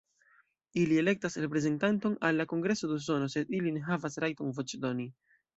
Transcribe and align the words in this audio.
Ili 0.83 0.97
elektas 1.01 1.35
reprezentanton 1.43 2.17
al 2.29 2.41
la 2.43 2.47
Kongreso 2.53 2.91
de 2.93 2.99
Usono, 3.05 3.31
sed 3.37 3.55
ili 3.59 3.77
ne 3.79 3.87
havas 3.93 4.21
rajton 4.25 4.59
voĉdoni. 4.61 5.11